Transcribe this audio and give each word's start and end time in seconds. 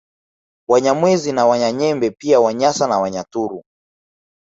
Wanyamwezi 0.69 1.31
na 1.31 1.45
Wanyanyembe 1.45 2.11
pia 2.11 2.39
Wanyasa 2.39 2.87
na 2.87 2.99
Wanyaturu 2.99 3.61